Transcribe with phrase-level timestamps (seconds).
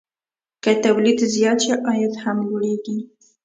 [0.63, 2.97] که تولید زیات شي، عاید هم لوړېږي.